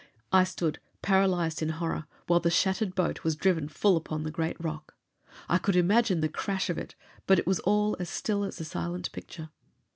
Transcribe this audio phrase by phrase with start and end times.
[0.31, 4.59] I stood, paralyzed in horror, while the shattered boat was driven full upon the great
[4.59, 4.95] rock.
[5.47, 6.95] I could imagine the crash of it,
[7.27, 9.51] but it was all as still as a silent picture.